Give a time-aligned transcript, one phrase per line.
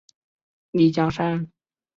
[0.71, 1.51] 丽江杉